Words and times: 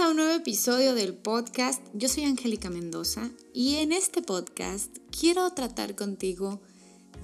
A 0.00 0.08
un 0.08 0.16
nuevo 0.16 0.32
episodio 0.32 0.94
del 0.94 1.12
podcast. 1.12 1.82
Yo 1.92 2.08
soy 2.08 2.24
Angélica 2.24 2.70
Mendoza 2.70 3.28
y 3.52 3.76
en 3.76 3.92
este 3.92 4.22
podcast 4.22 4.96
quiero 5.10 5.50
tratar 5.50 5.94
contigo 5.94 6.62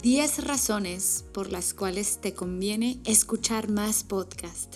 10 0.03 0.45
razones 0.45 1.25
por 1.33 1.51
las 1.51 1.73
cuales 1.73 2.21
te 2.21 2.35
conviene 2.35 3.01
escuchar 3.07 3.71
más 3.71 4.05
podcast. 4.05 4.75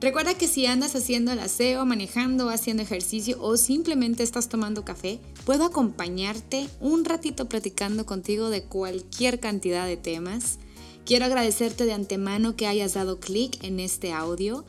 Recuerda 0.00 0.32
que 0.32 0.48
si 0.48 0.64
andas 0.64 0.96
haciendo 0.96 1.30
el 1.30 1.40
aseo, 1.40 1.84
manejando, 1.84 2.48
haciendo 2.48 2.84
ejercicio 2.84 3.36
o 3.38 3.58
simplemente 3.58 4.22
estás 4.22 4.48
tomando 4.48 4.86
café, 4.86 5.20
puedo 5.44 5.64
acompañarte 5.66 6.70
un 6.80 7.04
ratito 7.04 7.50
platicando 7.50 8.06
contigo 8.06 8.48
de 8.48 8.64
cualquier 8.64 9.40
cantidad 9.40 9.86
de 9.86 9.98
temas. 9.98 10.58
Quiero 11.04 11.26
agradecerte 11.26 11.84
de 11.84 11.92
antemano 11.92 12.56
que 12.56 12.66
hayas 12.66 12.94
dado 12.94 13.20
clic 13.20 13.62
en 13.62 13.78
este 13.78 14.14
audio 14.14 14.64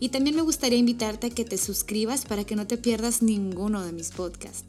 y 0.00 0.10
también 0.10 0.36
me 0.36 0.42
gustaría 0.42 0.78
invitarte 0.78 1.28
a 1.28 1.30
que 1.30 1.44
te 1.44 1.58
suscribas 1.58 2.24
para 2.24 2.44
que 2.44 2.56
no 2.56 2.66
te 2.66 2.78
pierdas 2.78 3.22
ninguno 3.22 3.84
de 3.84 3.92
mis 3.92 4.10
podcasts. 4.10 4.64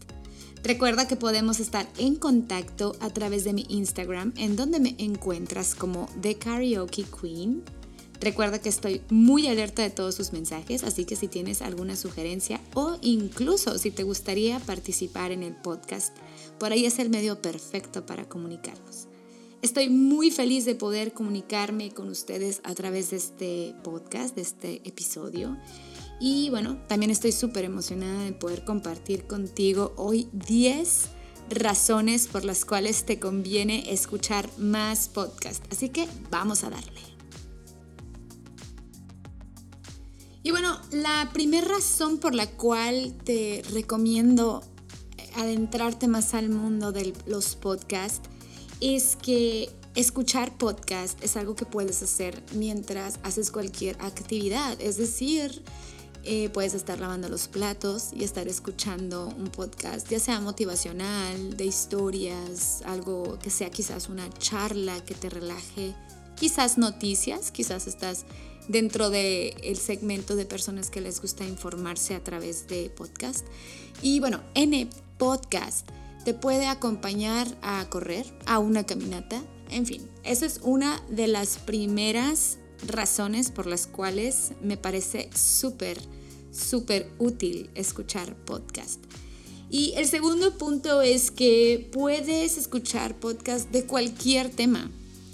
Recuerda 0.64 1.08
que 1.08 1.16
podemos 1.16 1.60
estar 1.60 1.88
en 1.98 2.16
contacto 2.16 2.96
a 3.00 3.10
través 3.10 3.44
de 3.44 3.54
mi 3.54 3.66
Instagram, 3.70 4.34
en 4.36 4.56
donde 4.56 4.80
me 4.80 4.96
encuentras 4.98 5.74
como 5.74 6.10
The 6.22 6.36
Karaoke 6.36 7.06
Queen. 7.06 7.64
Recuerda 8.20 8.60
que 8.60 8.68
estoy 8.68 9.02
muy 9.10 9.48
alerta 9.48 9.82
de 9.82 9.90
todos 9.90 10.16
sus 10.16 10.34
mensajes, 10.34 10.84
así 10.84 11.06
que 11.06 11.16
si 11.16 11.30
tienes 11.30 11.62
alguna 11.62 11.96
sugerencia 11.96 12.60
o 12.74 12.98
incluso 13.02 13.78
si 13.78 13.92
te 13.92 14.04
gustaría 14.04 14.60
participar 14.60 15.32
en 15.32 15.44
el 15.44 15.56
podcast, 15.56 16.16
por 16.60 16.74
ahí 16.74 16.86
es 16.86 17.00
el 17.00 17.10
medio 17.10 17.42
perfecto 17.42 18.06
para 18.06 18.28
comunicarnos. 18.28 19.08
Estoy 19.62 19.90
muy 19.90 20.32
feliz 20.32 20.64
de 20.64 20.74
poder 20.74 21.12
comunicarme 21.12 21.92
con 21.92 22.08
ustedes 22.08 22.62
a 22.64 22.74
través 22.76 23.10
de 23.10 23.18
este 23.18 23.76
podcast, 23.84 24.34
de 24.34 24.42
este 24.42 24.88
episodio. 24.88 25.58
Y 26.22 26.50
bueno, 26.50 26.82
también 26.88 27.12
estoy 27.12 27.34
súper 27.34 27.66
emocionada 27.66 28.24
de 28.24 28.32
poder 28.32 28.64
compartir 28.64 29.28
contigo 29.28 29.94
hoy 29.98 30.30
10 30.32 31.10
razones 31.50 32.28
por 32.28 32.46
las 32.46 32.64
cuales 32.64 33.06
te 33.06 33.20
conviene 33.20 33.92
escuchar 33.92 34.50
más 34.58 35.10
podcast. 35.10 35.62
Así 35.74 35.90
que 35.90 36.08
vamos 36.32 36.64
a 36.64 36.70
darle. 36.70 37.02
Y 40.42 40.52
bueno, 40.52 40.80
la 40.92 41.32
primera 41.34 41.68
razón 41.68 42.20
por 42.20 42.34
la 42.34 42.50
cual 42.50 43.14
te 43.26 43.62
recomiendo 43.74 44.64
adentrarte 45.36 46.08
más 46.08 46.34
al 46.34 46.48
mundo 46.48 46.94
de 46.94 47.14
los 47.26 47.58
podcasts 47.58 48.29
es 48.82 49.16
que 49.16 49.70
escuchar 49.96 50.58
podcast 50.58 51.22
es 51.24 51.36
algo 51.36 51.56
que 51.56 51.66
puedes 51.66 52.02
hacer 52.02 52.42
mientras 52.54 53.20
haces 53.24 53.52
cualquier 53.52 53.98
actividad. 54.02 54.80
Es 54.80 54.98
decir, 54.98 55.64
eh, 56.24 56.50
puedes 56.50 56.74
estar 56.74 57.00
lavando 57.00 57.30
los 57.30 57.48
platos 57.48 58.10
y 58.14 58.24
estar 58.24 58.48
escuchando 58.48 59.28
un 59.38 59.48
podcast, 59.48 60.10
ya 60.10 60.20
sea 60.20 60.40
motivacional, 60.40 61.56
de 61.56 61.66
historias, 61.66 62.82
algo 62.86 63.40
que 63.40 63.50
sea 63.50 63.70
quizás 63.70 64.10
una 64.10 64.30
charla 64.38 65.04
que 65.06 65.16
te 65.16 65.30
relaje, 65.30 65.96
quizás 66.36 66.78
noticias, 66.78 67.52
quizás 67.52 67.88
estás 67.88 68.26
dentro 68.68 69.10
del 69.10 69.56
el 69.64 69.78
segmento 69.78 70.36
de 70.36 70.46
personas 70.46 70.90
que 70.90 71.02
les 71.02 71.22
gusta 71.22 71.46
informarse 71.46 72.16
a 72.16 72.24
través 72.24 72.68
de 72.68 72.90
podcast. 72.90 73.46
Y 74.02 74.20
bueno, 74.20 74.42
en 74.54 74.90
podcast 75.18 75.88
te 76.26 76.34
puede 76.34 76.68
acompañar 76.68 77.48
a 77.62 77.88
correr, 77.90 78.26
a 78.46 78.60
una 78.60 78.86
caminata, 78.86 79.42
en 79.70 79.86
fin, 79.86 80.02
esa 80.24 80.46
es 80.46 80.60
una 80.64 81.02
de 81.10 81.28
las 81.28 81.58
primeras 81.58 82.58
razones 82.88 83.52
por 83.52 83.66
las 83.66 83.88
cuales 83.88 84.54
me 84.62 84.78
parece 84.78 85.30
súper, 85.36 86.00
súper 86.52 87.12
útil 87.20 87.70
escuchar 87.76 88.36
podcast. 88.46 89.00
Y 89.70 89.94
el 89.98 90.08
segundo 90.08 90.58
punto 90.58 91.02
es 91.02 91.30
que 91.30 91.90
puedes 91.92 92.58
escuchar 92.58 93.20
podcast 93.20 93.70
de 93.70 93.86
cualquier 93.86 94.50
tema. 94.50 94.90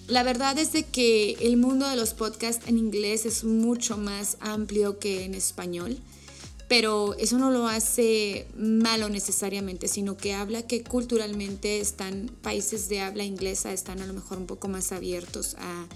La 0.08 0.24
verdad 0.24 0.58
es 0.60 0.74
de 0.74 0.84
que 0.84 1.32
el 1.42 1.56
mundo 1.58 1.88
de 1.88 1.96
los 1.96 2.14
podcasts 2.14 2.68
en 2.68 2.78
inglés 2.78 3.26
es 3.26 3.44
mucho 3.46 3.98
más 3.98 4.38
amplio 4.42 5.00
que 5.00 5.24
en 5.24 5.34
español 5.34 5.98
pero 6.68 7.14
eso 7.16 7.38
no 7.38 7.52
lo 7.52 7.68
hace 7.68 8.48
malo 8.58 9.10
necesariamente, 9.10 9.88
sino 9.88 10.18
que 10.18 10.34
habla 10.34 10.64
que 10.64 10.84
culturalmente 10.84 11.80
están 11.80 12.32
países 12.42 12.90
de 12.90 13.02
habla 13.02 13.24
inglesa, 13.24 13.72
están 13.72 14.02
a 14.02 14.08
lo 14.08 14.14
mejor 14.14 14.40
un 14.40 14.48
poco 14.48 14.68
más 14.68 14.92
abiertos 14.92 15.56
a, 15.60 15.88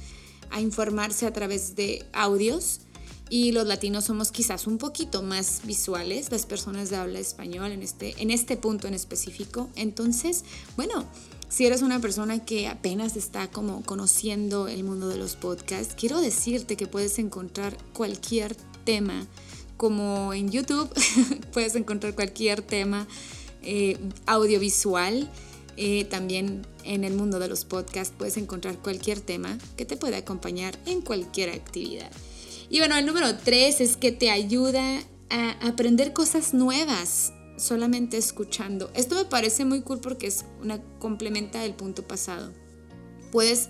informarse 0.59 1.28
a 1.28 1.34
través 1.34 1.75
de 1.75 2.06
audios 2.12 2.81
y 3.30 3.52
los 3.52 3.68
latinos 3.68 4.06
somos 4.06 4.31
quizás 4.31 4.66
un 4.66 4.80
poquito 4.80 5.22
más 5.22 5.62
visuales, 5.63 6.31
las 6.31 6.47
personas 6.47 6.90
de 6.90 6.96
habla 6.96 7.19
español 7.19 7.72
en 7.72 7.84
este, 7.84 8.19
en 8.19 8.31
este 8.31 8.57
punto 8.57 8.88
en 8.88 8.96
específico. 8.96 9.69
Entonces, 9.75 10.44
bueno, 10.75 11.06
si 11.50 11.68
eres 11.68 11.84
una 11.84 12.00
persona 12.00 12.44
que 12.44 12.68
apenas 12.68 13.16
está 13.16 13.51
como 13.51 13.84
conociendo 13.84 14.68
el 14.68 14.84
mundo 14.84 15.07
de 15.07 15.18
los 15.18 15.36
podcasts, 15.36 15.94
quiero 15.96 16.19
decirte 16.19 16.75
que 16.75 16.88
puedes 16.88 17.19
encontrar 17.19 17.78
cualquier 17.94 18.56
tema 18.86 19.28
como 19.79 20.34
en 20.34 20.51
YouTube 20.51 20.90
puedes 21.53 21.73
encontrar 21.75 22.13
cualquier 22.13 22.62
tema 22.62 23.07
eh, 23.63 23.97
audiovisual. 24.25 25.31
Eh, 25.78 26.03
también 26.03 26.67
en 26.84 27.06
el 27.06 27.13
mundo 27.13 27.40
de 27.40 27.47
los 27.47 27.63
podcasts 27.63 28.13
puedes 28.16 28.35
encontrar 28.35 28.78
cualquier 28.79 29.22
tema 29.22 29.57
que 29.78 29.85
te 29.85 29.95
pueda 29.95 30.18
acompañar 30.18 30.78
en 30.85 31.00
cualquier 31.00 31.51
actividad. 31.51 32.12
Y 32.69 32.79
bueno, 32.79 32.97
el 32.97 33.06
número 33.06 33.38
tres 33.38 33.79
es 33.79 33.95
que 33.95 34.12
te 34.12 34.29
ayuda 34.29 35.00
a 35.29 35.51
aprender 35.66 36.12
cosas 36.12 36.53
nuevas 36.53 37.31
solamente 37.56 38.18
escuchando. 38.18 38.91
Esto 38.95 39.16
me 39.16 39.23
parece 39.23 39.63
muy 39.63 39.81
cool 39.81 40.01
porque 40.01 40.28
es 40.28 40.44
una 40.62 40.81
complementa 41.00 41.62
del 41.62 41.73
punto 41.73 42.06
pasado. 42.06 42.51
Puedes 43.31 43.69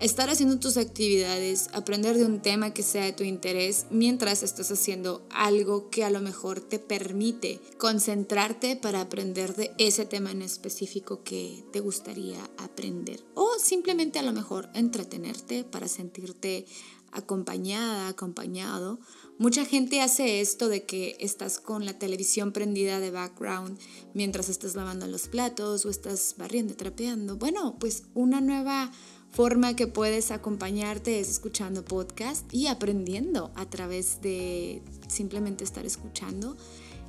estar 0.00 0.30
haciendo 0.30 0.58
tus 0.58 0.78
actividades, 0.78 1.68
aprender 1.72 2.16
de 2.16 2.24
un 2.24 2.40
tema 2.40 2.72
que 2.72 2.82
sea 2.82 3.04
de 3.04 3.12
tu 3.12 3.22
interés 3.22 3.86
mientras 3.90 4.42
estás 4.42 4.70
haciendo 4.70 5.26
algo 5.30 5.90
que 5.90 6.04
a 6.04 6.10
lo 6.10 6.20
mejor 6.20 6.60
te 6.60 6.78
permite 6.78 7.60
concentrarte 7.76 8.76
para 8.76 9.02
aprender 9.02 9.54
de 9.54 9.72
ese 9.78 10.06
tema 10.06 10.30
en 10.30 10.40
específico 10.40 11.22
que 11.22 11.64
te 11.70 11.80
gustaría 11.80 12.38
aprender. 12.56 13.22
O 13.34 13.50
simplemente 13.62 14.18
a 14.18 14.22
lo 14.22 14.32
mejor 14.32 14.70
entretenerte 14.74 15.64
para 15.64 15.86
sentirte 15.86 16.64
acompañada, 17.12 18.08
acompañado. 18.08 19.00
Mucha 19.38 19.64
gente 19.64 20.00
hace 20.00 20.40
esto 20.40 20.68
de 20.68 20.84
que 20.84 21.16
estás 21.18 21.58
con 21.58 21.84
la 21.84 21.98
televisión 21.98 22.52
prendida 22.52 23.00
de 23.00 23.10
background 23.10 23.78
mientras 24.14 24.48
estás 24.48 24.74
lavando 24.74 25.06
los 25.06 25.28
platos 25.28 25.84
o 25.84 25.90
estás 25.90 26.34
barriendo, 26.36 26.74
trapeando. 26.74 27.36
Bueno, 27.36 27.76
pues 27.78 28.04
una 28.14 28.40
nueva 28.40 28.92
forma 29.32 29.76
que 29.76 29.86
puedes 29.86 30.30
acompañarte 30.30 31.20
es 31.20 31.30
escuchando 31.30 31.84
podcast 31.84 32.52
y 32.52 32.66
aprendiendo 32.66 33.50
a 33.54 33.66
través 33.66 34.20
de 34.20 34.82
simplemente 35.08 35.64
estar 35.64 35.86
escuchando. 35.86 36.56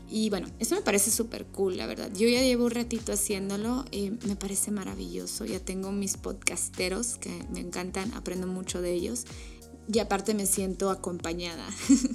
Y 0.09 0.29
bueno, 0.29 0.47
eso 0.59 0.75
me 0.75 0.81
parece 0.81 1.09
súper 1.09 1.45
cool, 1.45 1.77
la 1.77 1.87
verdad. 1.87 2.11
Yo 2.13 2.27
ya 2.27 2.41
llevo 2.41 2.65
un 2.65 2.71
ratito 2.71 3.13
haciéndolo, 3.13 3.85
y 3.91 4.11
me 4.27 4.35
parece 4.35 4.69
maravilloso. 4.69 5.45
Ya 5.45 5.59
tengo 5.59 5.93
mis 5.93 6.17
podcasteros 6.17 7.17
que 7.17 7.31
me 7.53 7.61
encantan, 7.61 8.13
aprendo 8.13 8.45
mucho 8.45 8.81
de 8.81 8.91
ellos. 8.93 9.25
Y 9.91 9.99
aparte 9.99 10.33
me 10.33 10.45
siento 10.45 10.89
acompañada. 10.89 11.65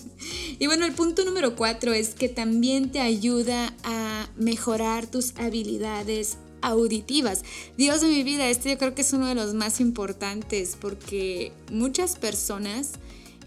y 0.59 0.66
bueno, 0.66 0.84
el 0.84 0.93
punto 0.93 1.25
número 1.25 1.56
cuatro 1.56 1.95
es 1.95 2.10
que 2.15 2.28
también 2.28 2.92
te 2.92 3.01
ayuda 3.01 3.75
a 3.83 4.28
mejorar 4.36 5.07
tus 5.07 5.34
habilidades 5.36 6.36
auditivas. 6.63 7.43
Dios 7.77 8.01
de 8.01 8.09
mi 8.09 8.23
vida, 8.23 8.49
este 8.49 8.71
yo 8.71 8.79
creo 8.79 8.95
que 8.95 9.03
es 9.03 9.13
uno 9.13 9.27
de 9.27 9.35
los 9.35 9.55
más 9.55 9.81
importantes 9.81 10.77
porque 10.81 11.53
muchas 11.71 12.17
personas 12.17 12.93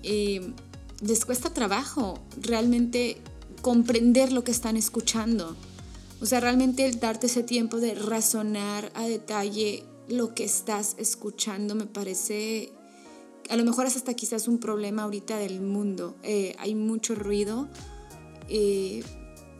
eh, 0.03 0.53
les 1.01 1.25
cuesta 1.25 1.53
trabajo 1.53 2.19
realmente 2.41 3.17
comprender 3.61 4.31
lo 4.31 4.43
que 4.43 4.51
están 4.51 4.77
escuchando. 4.77 5.55
O 6.21 6.25
sea, 6.25 6.39
realmente 6.39 6.85
el 6.85 6.99
darte 6.99 7.27
ese 7.27 7.43
tiempo 7.43 7.77
de 7.77 7.95
razonar 7.95 8.91
a 8.95 9.07
detalle 9.07 9.83
lo 10.09 10.33
que 10.33 10.43
estás 10.43 10.95
escuchando 10.97 11.75
me 11.75 11.85
parece, 11.85 12.71
a 13.49 13.55
lo 13.55 13.63
mejor 13.63 13.85
es 13.85 13.95
hasta 13.95 14.13
quizás 14.13 14.47
un 14.47 14.59
problema 14.59 15.03
ahorita 15.03 15.37
del 15.37 15.61
mundo. 15.61 16.17
Eh, 16.23 16.55
hay 16.59 16.75
mucho 16.75 17.15
ruido, 17.15 17.69
eh, 18.49 19.03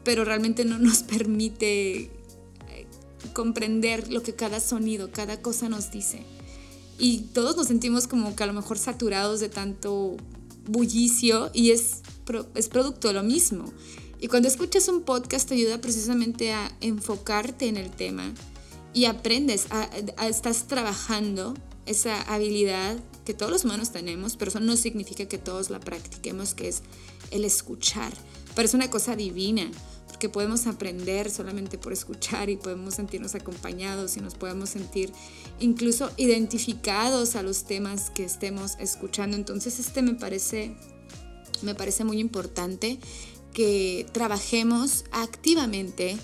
pero 0.04 0.26
realmente 0.26 0.66
no 0.66 0.80
nos 0.80 1.04
permite 1.04 2.12
comprender 3.34 4.12
lo 4.12 4.24
que 4.24 4.36
cada 4.36 4.60
sonido, 4.60 5.12
cada 5.12 5.42
cosa 5.42 5.70
nos 5.70 5.92
dice. 5.92 6.24
Y 6.98 7.20
todos 7.34 7.56
nos 7.56 7.68
sentimos 7.68 8.08
como 8.08 8.36
que 8.36 8.44
a 8.44 8.48
lo 8.48 8.54
mejor 8.54 8.78
saturados 8.78 9.40
de 9.40 9.50
tanto 9.50 10.18
bullicio 10.66 11.50
y 11.54 11.72
es, 11.72 12.02
es 12.56 12.68
producto 12.70 13.08
de 13.08 13.14
lo 13.14 13.24
mismo. 13.24 13.72
Y 14.20 14.28
cuando 14.28 14.50
escuchas 14.50 14.88
un 14.90 15.04
podcast 15.04 15.48
te 15.48 15.56
ayuda 15.56 15.80
precisamente 15.80 16.52
a 16.52 16.72
enfocarte 16.82 17.68
en 17.68 17.78
el 17.78 17.90
tema 17.90 18.34
y 18.94 19.06
aprendes, 19.06 19.68
a, 19.70 19.90
estás 20.28 20.68
trabajando 20.68 21.54
esa 21.86 22.22
habilidad 22.24 22.98
que 23.26 23.34
todos 23.34 23.52
los 23.52 23.64
humanos 23.64 23.92
tenemos, 23.92 24.36
pero 24.36 24.50
eso 24.50 24.60
no 24.60 24.76
significa 24.76 25.26
que 25.26 25.38
todos 25.38 25.70
la 25.70 25.80
practiquemos, 25.80 26.54
que 26.54 26.68
es 26.68 26.82
el 27.32 27.46
escuchar. 27.46 28.12
Parece 28.56 28.76
una 28.76 28.90
cosa 28.90 29.16
divina, 29.16 29.72
porque 30.20 30.28
podemos 30.28 30.68
aprender 30.68 31.32
solamente 31.32 31.78
por 31.78 31.94
escuchar 31.94 32.50
y 32.50 32.58
podemos 32.58 32.96
sentirnos 32.96 33.36
acompañados 33.36 34.18
y 34.18 34.20
nos 34.20 34.36
podemos 34.36 34.70
sentir 34.70 35.14
incluso 35.62 36.12
identificados 36.18 37.38
a 37.38 37.42
los 37.42 37.64
temas 37.64 38.10
que 38.10 38.26
estemos 38.26 38.74
escuchando. 38.80 39.38
Entonces 39.38 39.80
este 39.80 40.02
me 40.02 40.16
parece, 40.16 40.76
me 41.62 41.74
parece 41.74 42.04
muy 42.04 42.20
importante 42.20 43.00
que 43.54 44.08
trabajemos 44.12 45.06
activamente 45.12 46.18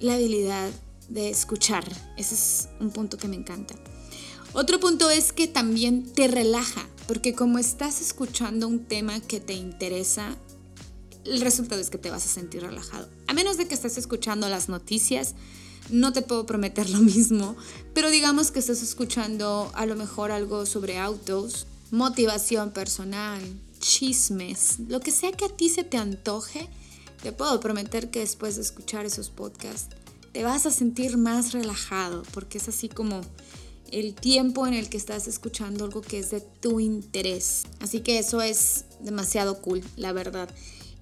la 0.00 0.14
habilidad 0.14 0.70
de 1.10 1.28
escuchar. 1.28 1.84
Ese 2.16 2.34
es 2.36 2.68
un 2.80 2.92
punto 2.92 3.18
que 3.18 3.28
me 3.28 3.36
encanta. 3.36 3.74
Otro 4.54 4.80
punto 4.80 5.10
es 5.10 5.34
que 5.34 5.48
también 5.48 6.10
te 6.14 6.28
relaja, 6.28 6.88
porque 7.06 7.34
como 7.34 7.58
estás 7.58 8.00
escuchando 8.00 8.68
un 8.68 8.86
tema 8.86 9.20
que 9.20 9.38
te 9.38 9.52
interesa, 9.52 10.34
el 11.24 11.40
resultado 11.40 11.80
es 11.80 11.90
que 11.90 11.98
te 11.98 12.10
vas 12.10 12.24
a 12.24 12.28
sentir 12.28 12.62
relajado. 12.62 13.08
A 13.26 13.34
menos 13.34 13.56
de 13.56 13.66
que 13.66 13.74
estés 13.74 13.98
escuchando 13.98 14.48
las 14.48 14.68
noticias, 14.68 15.34
no 15.90 16.12
te 16.12 16.22
puedo 16.22 16.46
prometer 16.46 16.88
lo 16.90 16.98
mismo, 16.98 17.56
pero 17.92 18.10
digamos 18.10 18.50
que 18.50 18.58
estés 18.58 18.82
escuchando 18.82 19.70
a 19.74 19.86
lo 19.86 19.96
mejor 19.96 20.30
algo 20.30 20.66
sobre 20.66 20.98
autos, 20.98 21.66
motivación 21.90 22.72
personal, 22.72 23.42
chismes, 23.78 24.78
lo 24.88 25.00
que 25.00 25.10
sea 25.10 25.32
que 25.32 25.44
a 25.44 25.48
ti 25.48 25.68
se 25.68 25.84
te 25.84 25.96
antoje, 25.96 26.68
te 27.22 27.32
puedo 27.32 27.60
prometer 27.60 28.10
que 28.10 28.20
después 28.20 28.56
de 28.56 28.62
escuchar 28.62 29.06
esos 29.06 29.30
podcasts 29.30 29.94
te 30.32 30.42
vas 30.42 30.66
a 30.66 30.70
sentir 30.70 31.16
más 31.16 31.52
relajado, 31.52 32.24
porque 32.32 32.58
es 32.58 32.68
así 32.68 32.88
como 32.88 33.20
el 33.92 34.14
tiempo 34.14 34.66
en 34.66 34.74
el 34.74 34.88
que 34.88 34.96
estás 34.96 35.28
escuchando 35.28 35.84
algo 35.84 36.02
que 36.02 36.18
es 36.18 36.30
de 36.30 36.40
tu 36.40 36.80
interés. 36.80 37.62
Así 37.80 38.00
que 38.00 38.18
eso 38.18 38.42
es 38.42 38.84
demasiado 39.00 39.62
cool, 39.62 39.84
la 39.96 40.12
verdad. 40.12 40.48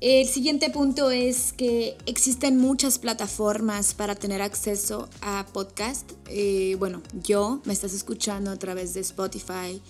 El 0.04 0.26
siguiente 0.26 0.68
punto 0.68 1.12
es 1.12 1.52
que 1.52 1.96
existen 2.06 2.58
muchas 2.58 2.98
plataformas 2.98 3.94
para 3.94 4.16
tener 4.16 4.42
acceso 4.42 5.08
a 5.20 5.46
podcast. 5.52 6.10
Eh, 6.26 6.74
bueno, 6.80 7.02
yo 7.22 7.60
me 7.66 7.72
estás 7.72 7.94
escuchando 7.94 8.50
a 8.50 8.56
través 8.56 8.94
de 8.94 9.00
Spotify, 9.00 9.80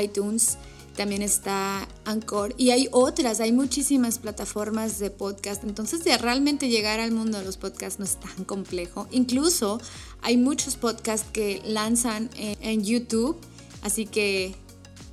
iTunes, 0.00 0.56
también 0.94 1.20
está 1.20 1.88
Anchor 2.04 2.54
y 2.56 2.70
hay 2.70 2.86
otras, 2.92 3.40
hay 3.40 3.50
muchísimas 3.50 4.20
plataformas 4.20 5.00
de 5.00 5.10
podcast. 5.10 5.64
Entonces, 5.64 6.04
de 6.04 6.16
realmente 6.16 6.68
llegar 6.68 7.00
al 7.00 7.10
mundo 7.10 7.38
de 7.38 7.44
los 7.44 7.56
podcasts 7.56 7.98
no 7.98 8.04
es 8.04 8.20
tan 8.20 8.44
complejo. 8.44 9.08
Incluso 9.10 9.80
hay 10.22 10.36
muchos 10.36 10.76
podcasts 10.76 11.26
que 11.32 11.60
lanzan 11.64 12.30
en, 12.36 12.84
YouTube, 12.84 13.36
así 13.82 14.06
que 14.06 14.54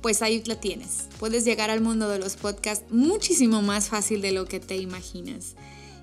pues 0.04 0.20
ahí 0.20 0.42
la 0.44 0.60
tienes. 0.60 1.08
Puedes 1.18 1.46
llegar 1.46 1.70
al 1.70 1.80
mundo 1.80 2.10
de 2.10 2.18
los 2.18 2.36
podcasts 2.36 2.84
muchísimo 2.90 3.62
más 3.62 3.88
fácil 3.88 4.20
de 4.20 4.32
lo 4.32 4.44
que 4.44 4.60
te 4.60 4.76
imaginas. 4.76 5.54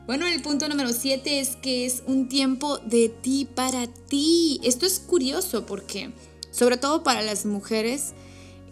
Bueno, 0.08 0.26
el 0.26 0.42
punto 0.42 0.68
número 0.68 0.92
7 0.92 1.40
es 1.40 1.56
que 1.56 1.86
es 1.86 2.02
un 2.08 2.28
tiempo 2.28 2.80
de 2.80 3.10
ti 3.10 3.48
para 3.54 3.86
ti. 3.86 4.60
Esto 4.64 4.88
es 4.88 4.98
curioso 4.98 5.68
porque, 5.68 6.10
sobre 6.50 6.78
todo 6.78 7.04
para 7.04 7.22
las 7.22 7.46
mujeres, 7.46 8.16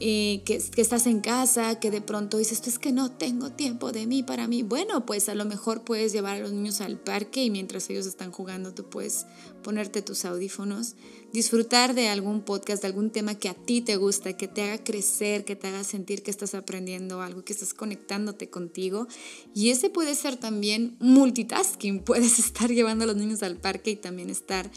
eh, 0.02 0.42
que, 0.46 0.56
estás 0.78 1.06
en 1.08 1.20
casa, 1.20 1.78
que 1.78 1.92
de 1.92 2.00
pronto 2.00 2.38
dices, 2.38 2.54
esto 2.54 2.70
es 2.70 2.80
que 2.80 2.94
no 2.94 3.12
tengo 3.12 3.52
tiempo 3.52 3.92
de 3.92 4.08
mí 4.08 4.24
para 4.24 4.48
mí. 4.48 4.64
Bueno, 4.64 5.06
pues 5.06 5.28
a 5.28 5.36
lo 5.36 5.44
mejor 5.44 5.84
puedes 5.84 6.14
llevar 6.14 6.38
a 6.38 6.40
los 6.40 6.54
niños 6.54 6.80
al 6.80 6.98
parque 6.98 7.44
y 7.44 7.50
mientras 7.50 7.90
ellos 7.90 8.06
están 8.06 8.32
jugando 8.32 8.74
tú 8.74 8.90
puedes 8.90 9.28
ponerte 9.62 10.02
tus 10.02 10.24
audífonos, 10.24 10.96
disfrutar 11.34 11.94
de 11.94 12.10
algún 12.10 12.42
podcast, 12.42 12.82
de 12.82 12.88
algún 12.88 13.12
tema 13.12 13.36
que 13.36 13.50
a 13.50 13.54
ti 13.54 13.82
te 13.82 13.96
gusta, 13.96 14.36
que 14.36 14.48
te 14.48 14.64
haga 14.64 14.84
crecer, 14.84 15.46
que 15.46 15.56
te 15.56 15.68
haga 15.68 15.84
sentir 15.84 16.24
que 16.24 16.32
estás 16.32 16.56
aprendiendo 16.56 17.22
algo, 17.22 17.44
que 17.44 17.54
estás 17.54 17.74
conectándote 17.74 18.50
contigo. 18.50 19.08
Y 19.54 19.70
ese 19.70 19.90
puede 19.90 20.16
ser 20.16 20.38
también 20.38 20.98
multitasking. 21.00 22.00
Puedes 22.04 22.40
estar 22.40 22.72
llevando 22.72 23.04
a 23.04 23.08
los 23.08 23.16
niños 23.16 23.44
al 23.44 23.58
parque 23.58 23.92
y 23.92 23.96
también 23.96 24.30
estar 24.30 24.72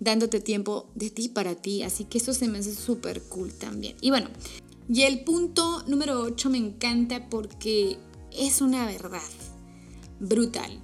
dándote 0.00 0.40
tiempo 0.40 0.90
de 0.94 1.10
ti 1.10 1.28
para 1.28 1.54
ti. 1.54 1.82
Así 1.82 2.04
que 2.04 2.18
eso 2.18 2.32
se 2.32 2.48
me 2.48 2.58
hace 2.58 2.74
súper 2.74 3.22
cool 3.22 3.52
también. 3.52 3.96
Y 4.00 4.10
bueno, 4.10 4.28
y 4.88 5.02
el 5.02 5.24
punto 5.24 5.84
número 5.86 6.20
8 6.20 6.50
me 6.50 6.58
encanta 6.58 7.28
porque 7.28 7.98
es 8.32 8.60
una 8.60 8.86
verdad 8.86 9.20
brutal. 10.20 10.80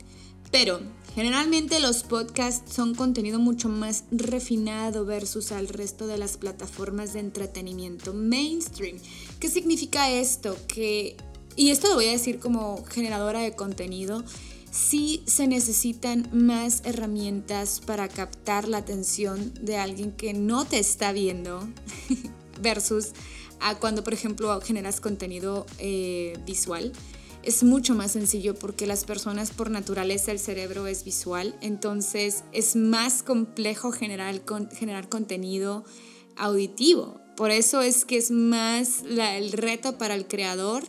Pero 0.51 0.81
generalmente 1.15 1.81
los 1.81 2.03
podcasts 2.03 2.75
son 2.75 2.95
contenido 2.95 3.39
mucho 3.39 3.69
más 3.69 4.05
refinado 4.11 5.05
versus 5.05 5.53
al 5.53 5.69
resto 5.69 6.07
de 6.07 6.19
las 6.19 6.37
plataformas 6.37 7.13
de 7.13 7.21
entretenimiento 7.21 8.13
mainstream. 8.13 8.99
¿Qué 9.39 9.49
significa 9.49 10.11
esto? 10.11 10.57
Que, 10.67 11.17
y 11.57 11.71
esto 11.71 11.89
lo 11.89 11.95
voy 11.95 12.09
a 12.09 12.13
decir 12.13 12.39
como 12.39 12.85
generadora 12.87 13.41
de 13.41 13.55
contenido, 13.55 14.25
sí 14.71 15.23
se 15.27 15.47
necesitan 15.47 16.29
más 16.33 16.83
herramientas 16.85 17.81
para 17.81 18.09
captar 18.09 18.67
la 18.67 18.79
atención 18.79 19.53
de 19.61 19.77
alguien 19.77 20.11
que 20.11 20.35
no 20.35 20.65
te 20.65 20.79
está 20.79 21.13
viendo 21.13 21.69
versus 22.61 23.13
a 23.61 23.77
cuando, 23.77 24.03
por 24.03 24.13
ejemplo, 24.13 24.61
generas 24.61 25.01
contenido 25.01 25.65
eh, 25.79 26.37
visual. 26.45 26.93
Es 27.45 27.63
mucho 27.63 27.95
más 27.95 28.13
sencillo 28.13 28.55
porque 28.55 28.87
las 28.87 29.05
personas 29.05 29.51
por 29.51 29.71
naturaleza 29.71 30.33
el 30.33 30.39
cerebro 30.39 30.87
es 30.87 31.05
visual, 31.05 31.55
entonces 31.61 32.43
es 32.53 32.75
más 32.75 33.23
complejo 33.23 33.93
generar, 33.93 34.41
generar 34.73 35.11
contenido 35.11 35.85
auditivo. 36.37 37.21
Por 37.37 37.51
eso 37.51 37.83
es 37.83 38.07
que 38.07 38.17
es 38.17 38.31
más 38.31 39.03
el 39.03 39.53
reto 39.53 39.99
para 39.99 40.15
el 40.15 40.27
creador 40.27 40.85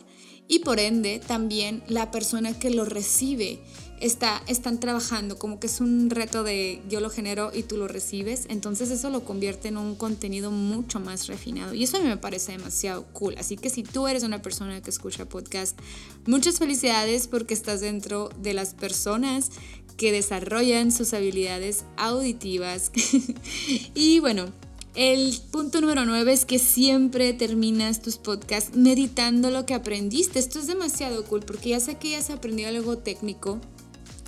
y 0.48 0.60
por 0.60 0.80
ende 0.80 1.20
también 1.26 1.82
la 1.88 2.10
persona 2.10 2.58
que 2.58 2.70
lo 2.70 2.86
recibe 2.86 3.60
está, 4.00 4.42
están 4.46 4.80
trabajando, 4.80 5.38
como 5.38 5.58
que 5.60 5.66
es 5.66 5.80
un 5.80 6.10
reto 6.10 6.42
de 6.42 6.82
yo 6.88 7.00
lo 7.00 7.10
genero 7.10 7.50
y 7.54 7.62
tú 7.62 7.76
lo 7.76 7.88
recibes, 7.88 8.46
entonces 8.48 8.90
eso 8.90 9.10
lo 9.10 9.24
convierte 9.24 9.68
en 9.68 9.76
un 9.76 9.94
contenido 9.94 10.50
mucho 10.50 11.00
más 11.00 11.26
refinado. 11.26 11.74
Y 11.74 11.84
eso 11.84 11.96
a 11.96 12.00
mí 12.00 12.06
me 12.06 12.16
parece 12.16 12.52
demasiado 12.52 13.04
cool, 13.12 13.36
así 13.38 13.56
que 13.56 13.70
si 13.70 13.82
tú 13.82 14.08
eres 14.08 14.22
una 14.22 14.42
persona 14.42 14.82
que 14.82 14.90
escucha 14.90 15.28
podcast, 15.28 15.78
muchas 16.26 16.58
felicidades 16.58 17.28
porque 17.28 17.54
estás 17.54 17.80
dentro 17.80 18.30
de 18.40 18.54
las 18.54 18.74
personas 18.74 19.50
que 19.96 20.12
desarrollan 20.12 20.92
sus 20.92 21.14
habilidades 21.14 21.84
auditivas. 21.96 22.90
Y 23.94 24.20
bueno, 24.20 24.52
el 24.94 25.38
punto 25.50 25.80
número 25.80 26.04
nueve 26.06 26.32
es 26.32 26.44
que 26.44 26.58
siempre 26.58 27.32
terminas 27.32 28.00
tus 28.00 28.16
podcasts 28.16 28.76
meditando 28.76 29.50
lo 29.50 29.66
que 29.66 29.74
aprendiste. 29.74 30.38
Esto 30.38 30.58
es 30.58 30.66
demasiado 30.66 31.24
cool 31.24 31.40
porque 31.40 31.70
ya 31.70 31.80
sé 31.80 31.96
que 31.96 32.10
ya 32.10 32.22
se 32.22 32.32
aprendió 32.32 32.68
algo 32.68 32.98
técnico, 32.98 33.60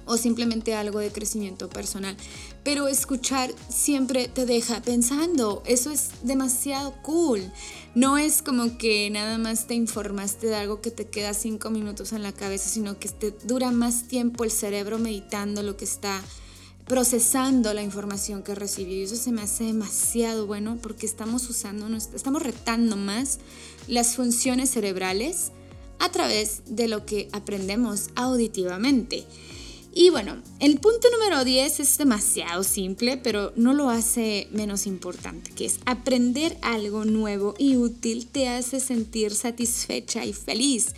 o 0.09 0.17
simplemente 0.17 0.75
algo 0.75 0.99
de 0.99 1.13
crecimiento 1.13 1.69
personal. 1.69 2.17
Pero 2.65 2.89
escuchar 2.89 3.53
siempre 3.69 4.27
te 4.27 4.47
deja 4.47 4.83
pensando, 4.83 5.63
eso 5.67 5.93
es 5.93 6.11
demasiado 6.23 6.95
cool. 7.03 7.41
No 7.95 8.19
es 8.19 8.43
como 8.43 8.79
que 8.79 9.09
nada 9.11 9.39
más 9.39 9.67
te 9.67 9.75
informaste 9.75 10.49
de 10.49 10.57
algo 10.57 10.81
que 10.81 10.91
te 10.91 11.07
queda 11.07 11.35
cinco 11.35 11.71
minutos 11.71 12.13
en 12.13 12.23
la 12.23 12.33
cabeza, 12.33 12.69
sino 12.69 12.99
que 12.99 13.09
te 13.09 13.31
dura 13.45 13.71
más 13.71 14.09
tiempo 14.09 14.45
el 14.45 14.51
cerebro 14.51 14.99
meditando 14.99 15.63
lo 15.63 15.77
que 15.77 15.85
está 15.85 16.21
procesando 16.87 17.75
la 17.75 17.83
información 17.83 18.43
que 18.43 18.55
recibió. 18.55 18.97
Y 18.97 19.03
eso 19.03 19.17
se 19.17 19.31
me 19.31 19.43
hace 19.43 19.65
demasiado 19.65 20.47
bueno 20.47 20.79
porque 20.83 21.07
estamos 21.07 21.49
usando, 21.49 21.95
estamos 21.97 22.43
retando 22.43 22.97
más 22.97 23.39
las 23.87 24.17
funciones 24.17 24.71
cerebrales 24.71 25.53
a 25.99 26.11
través 26.11 26.63
de 26.67 26.89
lo 26.89 27.05
que 27.05 27.29
aprendemos 27.33 28.11
auditivamente. 28.15 29.27
Y 30.01 30.11
bueno, 30.11 30.37
el 30.61 30.79
punto 30.79 31.09
número 31.11 31.45
10 31.45 31.81
es 31.81 31.99
demasiado 31.99 32.63
simple, 32.63 33.17
pero 33.17 33.53
no 33.57 33.75
lo 33.75 33.91
hace 33.91 34.47
menos 34.53 34.87
importante, 34.87 35.51
que 35.51 35.65
es 35.65 35.81
aprender 35.87 36.57
algo 36.63 37.05
nuevo 37.05 37.57
y 37.59 37.75
útil 37.75 38.29
te 38.29 38.49
hace 38.49 38.79
sentir 38.79 39.35
satisfecha 39.35 40.25
y 40.25 40.33
feliz. 40.35 40.95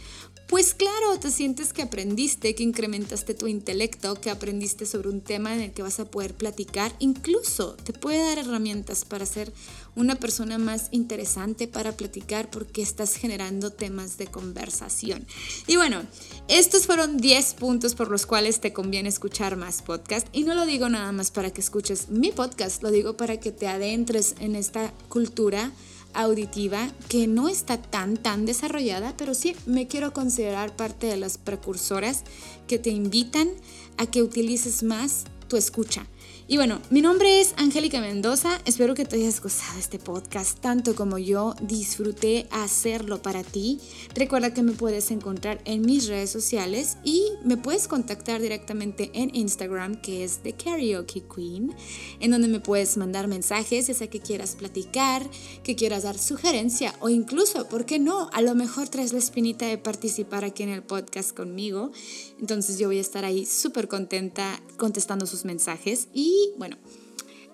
Pues 0.50 0.74
claro, 0.74 1.16
te 1.20 1.30
sientes 1.30 1.72
que 1.72 1.82
aprendiste, 1.82 2.56
que 2.56 2.64
incrementaste 2.64 3.34
tu 3.34 3.46
intelecto, 3.46 4.16
que 4.16 4.30
aprendiste 4.30 4.84
sobre 4.84 5.08
un 5.08 5.20
tema 5.20 5.54
en 5.54 5.60
el 5.60 5.70
que 5.70 5.84
vas 5.84 6.00
a 6.00 6.10
poder 6.10 6.34
platicar, 6.34 6.92
incluso 6.98 7.76
te 7.84 7.92
puede 7.92 8.18
dar 8.18 8.38
herramientas 8.38 9.04
para 9.04 9.26
ser 9.26 9.52
una 9.94 10.16
persona 10.16 10.58
más 10.58 10.88
interesante 10.90 11.68
para 11.68 11.92
platicar 11.92 12.50
porque 12.50 12.82
estás 12.82 13.14
generando 13.14 13.70
temas 13.70 14.18
de 14.18 14.26
conversación. 14.26 15.24
Y 15.68 15.76
bueno, 15.76 16.02
estos 16.48 16.86
fueron 16.86 17.18
10 17.18 17.54
puntos 17.54 17.94
por 17.94 18.10
los 18.10 18.26
cuales 18.26 18.60
te 18.60 18.72
conviene 18.72 19.08
escuchar 19.08 19.54
más 19.56 19.82
podcast 19.82 20.26
y 20.32 20.42
no 20.42 20.56
lo 20.56 20.66
digo 20.66 20.88
nada 20.88 21.12
más 21.12 21.30
para 21.30 21.52
que 21.52 21.60
escuches 21.60 22.08
mi 22.08 22.32
podcast, 22.32 22.82
lo 22.82 22.90
digo 22.90 23.16
para 23.16 23.38
que 23.38 23.52
te 23.52 23.68
adentres 23.68 24.34
en 24.40 24.56
esta 24.56 24.92
cultura 25.08 25.70
auditiva 26.14 26.90
que 27.08 27.26
no 27.26 27.48
está 27.48 27.80
tan 27.80 28.16
tan 28.16 28.46
desarrollada, 28.46 29.14
pero 29.16 29.34
sí 29.34 29.56
me 29.66 29.86
quiero 29.86 30.12
considerar 30.12 30.76
parte 30.76 31.06
de 31.06 31.16
las 31.16 31.38
precursoras 31.38 32.24
que 32.66 32.78
te 32.78 32.90
invitan 32.90 33.48
a 33.96 34.06
que 34.06 34.22
utilices 34.22 34.82
más 34.82 35.24
tu 35.48 35.56
escucha. 35.56 36.06
Y 36.50 36.56
bueno, 36.56 36.82
mi 36.90 37.00
nombre 37.00 37.40
es 37.40 37.54
Angélica 37.58 38.00
Mendoza. 38.00 38.60
Espero 38.64 38.94
que 38.94 39.04
te 39.04 39.14
hayas 39.14 39.40
gozado 39.40 39.78
este 39.78 40.00
podcast 40.00 40.58
tanto 40.58 40.96
como 40.96 41.16
yo 41.16 41.54
disfruté 41.62 42.48
hacerlo 42.50 43.22
para 43.22 43.44
ti. 43.44 43.78
Recuerda 44.16 44.52
que 44.52 44.64
me 44.64 44.72
puedes 44.72 45.12
encontrar 45.12 45.60
en 45.64 45.82
mis 45.82 46.08
redes 46.08 46.30
sociales 46.30 46.96
y 47.04 47.22
me 47.44 47.56
puedes 47.56 47.86
contactar 47.86 48.40
directamente 48.40 49.12
en 49.14 49.32
Instagram, 49.32 50.00
que 50.00 50.24
es 50.24 50.38
The 50.42 50.54
Karaoke 50.54 51.22
Queen, 51.32 51.72
en 52.18 52.32
donde 52.32 52.48
me 52.48 52.58
puedes 52.58 52.96
mandar 52.96 53.28
mensajes, 53.28 53.86
ya 53.86 53.94
sea 53.94 54.10
que 54.10 54.18
quieras 54.18 54.56
platicar, 54.56 55.30
que 55.62 55.76
quieras 55.76 56.02
dar 56.02 56.18
sugerencia 56.18 56.96
o 56.98 57.10
incluso, 57.10 57.68
¿por 57.68 57.86
qué 57.86 58.00
no? 58.00 58.28
A 58.32 58.42
lo 58.42 58.56
mejor 58.56 58.88
traes 58.88 59.12
la 59.12 59.20
espinita 59.20 59.66
de 59.66 59.78
participar 59.78 60.44
aquí 60.44 60.64
en 60.64 60.70
el 60.70 60.82
podcast 60.82 61.32
conmigo. 61.32 61.92
Entonces 62.40 62.76
yo 62.80 62.88
voy 62.88 62.98
a 62.98 63.02
estar 63.02 63.24
ahí 63.24 63.46
súper 63.46 63.86
contenta 63.86 64.60
contestando 64.78 65.26
sus 65.26 65.44
mensajes 65.44 66.08
y 66.40 66.58
bueno, 66.58 66.76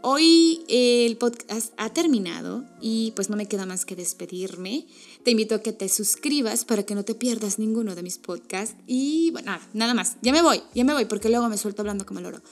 hoy 0.02 0.64
el 0.68 1.16
podcast 1.16 1.72
ha 1.76 1.90
terminado 1.90 2.64
y 2.80 3.12
pues 3.16 3.30
no 3.30 3.36
me 3.36 3.46
queda 3.46 3.66
más 3.66 3.84
que 3.84 3.96
despedirme. 3.96 4.86
Te 5.24 5.32
invito 5.32 5.56
a 5.56 5.62
que 5.62 5.72
te 5.72 5.88
suscribas 5.88 6.64
para 6.64 6.84
que 6.84 6.94
no 6.94 7.04
te 7.04 7.14
pierdas 7.14 7.58
ninguno 7.58 7.94
de 7.94 8.02
mis 8.02 8.18
podcasts. 8.18 8.76
Y 8.86 9.30
bueno, 9.32 9.52
nada, 9.52 9.68
nada 9.72 9.94
más. 9.94 10.16
Ya 10.22 10.32
me 10.32 10.42
voy, 10.42 10.62
ya 10.74 10.84
me 10.84 10.92
voy 10.92 11.06
porque 11.06 11.28
luego 11.28 11.48
me 11.48 11.58
suelto 11.58 11.82
hablando 11.82 12.06
como 12.06 12.20
el 12.20 12.26
oro. 12.26 12.42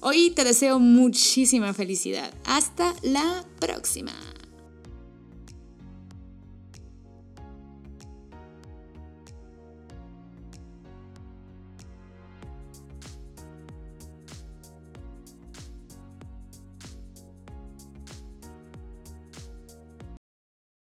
Hoy 0.00 0.30
te 0.30 0.44
deseo 0.44 0.78
muchísima 0.78 1.72
felicidad. 1.72 2.32
Hasta 2.44 2.94
la 3.02 3.44
próxima. 3.58 4.12